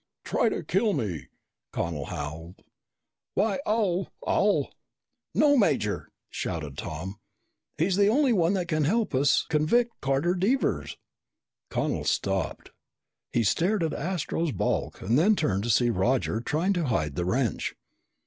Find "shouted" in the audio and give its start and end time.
6.31-6.75